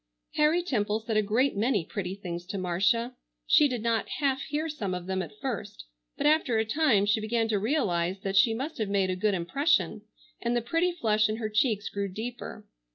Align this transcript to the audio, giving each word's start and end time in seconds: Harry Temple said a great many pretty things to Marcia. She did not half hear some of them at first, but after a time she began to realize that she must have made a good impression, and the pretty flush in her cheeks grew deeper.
Harry 0.33 0.63
Temple 0.63 0.99
said 0.99 1.15
a 1.15 1.21
great 1.21 1.55
many 1.55 1.85
pretty 1.85 2.15
things 2.15 2.47
to 2.47 2.57
Marcia. 2.57 3.15
She 3.45 3.67
did 3.67 3.83
not 3.83 4.09
half 4.17 4.41
hear 4.41 4.67
some 4.67 4.95
of 4.95 5.05
them 5.05 5.21
at 5.21 5.37
first, 5.39 5.85
but 6.17 6.25
after 6.25 6.57
a 6.57 6.65
time 6.65 7.05
she 7.05 7.21
began 7.21 7.47
to 7.49 7.59
realize 7.59 8.19
that 8.21 8.35
she 8.35 8.55
must 8.55 8.79
have 8.79 8.89
made 8.89 9.11
a 9.11 9.15
good 9.15 9.35
impression, 9.35 10.01
and 10.41 10.55
the 10.55 10.61
pretty 10.63 10.91
flush 10.91 11.29
in 11.29 11.35
her 11.35 11.49
cheeks 11.49 11.87
grew 11.87 12.07
deeper. 12.07 12.65